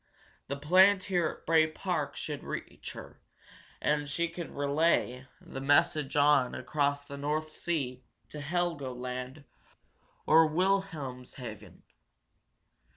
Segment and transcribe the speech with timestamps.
[0.47, 3.21] The plant here at Bray Park could reach her,
[3.79, 9.43] and she could relay the message on across the North Sea, to Helgoland
[10.25, 11.83] or Wilhelmshaven.